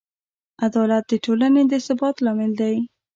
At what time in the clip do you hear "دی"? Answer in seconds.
2.61-2.75